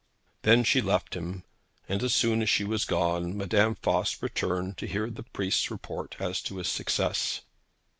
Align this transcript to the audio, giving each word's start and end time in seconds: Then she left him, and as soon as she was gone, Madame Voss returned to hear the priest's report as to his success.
Then 0.41 0.63
she 0.63 0.81
left 0.81 1.13
him, 1.15 1.43
and 1.87 2.01
as 2.01 2.11
soon 2.15 2.41
as 2.41 2.49
she 2.49 2.63
was 2.63 2.85
gone, 2.85 3.37
Madame 3.37 3.75
Voss 3.83 4.19
returned 4.23 4.79
to 4.79 4.87
hear 4.87 5.11
the 5.11 5.21
priest's 5.21 5.69
report 5.69 6.15
as 6.19 6.41
to 6.41 6.57
his 6.57 6.69
success. 6.69 7.41